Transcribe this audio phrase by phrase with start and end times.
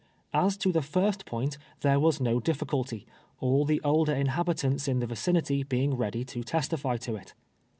[0.33, 3.05] As to the first point, there was no ditficulty,
[3.39, 7.35] all the older inhabitants in the vi cinity being ready to testify to it.